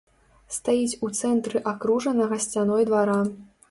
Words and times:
Стаіць 0.55 0.99
у 1.09 1.11
цэнтры 1.21 1.63
акружанага 1.75 2.43
сцяной 2.51 2.83
двара. 2.93 3.25